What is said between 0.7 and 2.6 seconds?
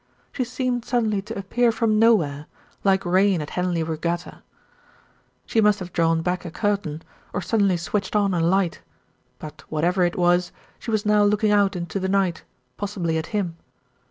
suddenly to appear from nowhere,